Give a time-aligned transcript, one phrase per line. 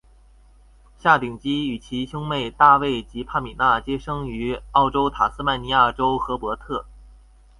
[0.97, 6.83] 夏鼎基与其兄妹大卫及帕米娜皆生于澳洲塔斯曼尼亚州荷伯特。